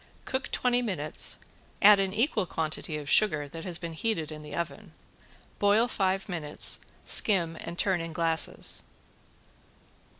Cook 0.25 0.49
twenty 0.51 0.81
minutes, 0.81 1.37
add 1.79 1.99
an 1.99 2.11
equal 2.11 2.47
quantity 2.47 2.97
of 2.97 3.07
sugar 3.07 3.47
that 3.47 3.65
has 3.65 3.77
been 3.77 3.93
heated 3.93 4.31
in 4.31 4.41
the 4.41 4.55
oven. 4.55 4.93
Boil 5.59 5.87
five 5.87 6.27
minutes, 6.27 6.79
skim 7.05 7.55
and 7.59 7.77
turn 7.77 8.01
in 8.01 8.11
glasses. 8.11 8.81